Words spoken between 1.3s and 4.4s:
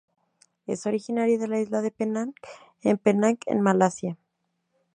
de la isla de Penang en Penang en Malasia.